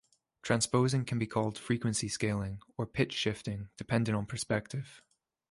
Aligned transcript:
Transposing 0.41 1.05
can 1.05 1.19
be 1.19 1.27
called 1.27 1.59
"frequency 1.59 2.07
scaling" 2.09 2.59
or 2.75 2.87
"pitch 2.87 3.13
shifting", 3.13 3.69
depending 3.77 4.15
on 4.15 4.25
perspective. 4.25 5.03